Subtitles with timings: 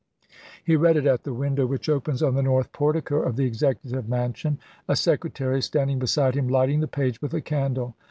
[0.63, 4.09] He read it at the window which opens on the north portico of the Executive
[4.09, 7.93] Mansion, a secretary standing beside him lighting the page with a candle.